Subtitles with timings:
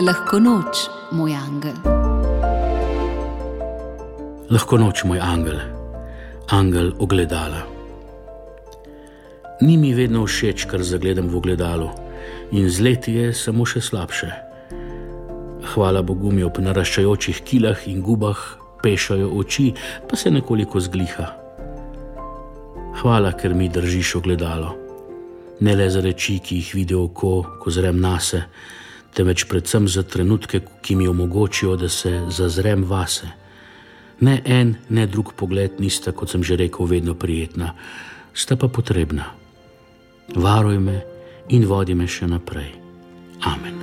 [0.00, 1.74] Lahko noč, moj angel.
[4.48, 5.58] Lahko noč, moj angel,
[6.56, 7.60] angel ogledala.
[9.60, 11.90] Ni mi vedno všeč, kar zagledam v ogledalu,
[12.56, 14.30] in z leti je samo še slabše.
[15.74, 18.40] Hvala Bogu mi ob naraščajočih kilah in gubah
[18.80, 19.74] pešajo oči,
[20.08, 21.28] pa se nekoliko zgliha.
[23.04, 24.76] Hvala, ker mi držiš ogledalo.
[25.60, 28.46] Ne le za reči, ki jih vidi oko, ko zrem na se,
[29.14, 33.28] temveč predvsem za trenutke, ki mi omogočijo, da se zazrem vase.
[34.20, 37.74] Ne en, ne drug pogled nista, kot sem že rekel, vedno prijetna,
[38.34, 39.32] sta pa potrebna.
[40.36, 41.00] Varuj me
[41.48, 42.74] in vodi me še naprej.
[43.48, 43.80] Amen.